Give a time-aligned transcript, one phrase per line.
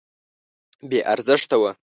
[0.89, 1.71] بې ارزښته وه.